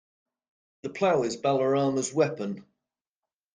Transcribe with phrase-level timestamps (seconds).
[0.81, 2.65] The plow is Balarama's weapon.